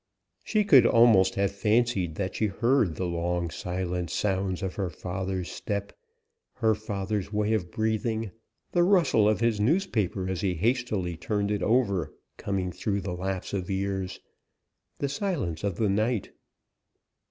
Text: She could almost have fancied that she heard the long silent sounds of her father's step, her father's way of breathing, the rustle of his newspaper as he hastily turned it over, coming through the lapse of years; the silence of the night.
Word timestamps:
She 0.43 0.63
could 0.63 0.87
almost 0.87 1.35
have 1.35 1.51
fancied 1.51 2.15
that 2.15 2.33
she 2.33 2.47
heard 2.47 2.95
the 2.95 3.05
long 3.05 3.51
silent 3.51 4.09
sounds 4.09 4.63
of 4.63 4.73
her 4.73 4.89
father's 4.89 5.51
step, 5.51 5.93
her 6.53 6.73
father's 6.73 7.31
way 7.31 7.53
of 7.53 7.69
breathing, 7.69 8.31
the 8.71 8.81
rustle 8.81 9.29
of 9.29 9.41
his 9.41 9.59
newspaper 9.59 10.27
as 10.27 10.41
he 10.41 10.55
hastily 10.55 11.17
turned 11.17 11.51
it 11.51 11.61
over, 11.61 12.15
coming 12.37 12.71
through 12.71 13.01
the 13.01 13.13
lapse 13.13 13.53
of 13.53 13.69
years; 13.69 14.19
the 14.97 15.07
silence 15.07 15.63
of 15.63 15.75
the 15.75 15.87
night. 15.87 16.31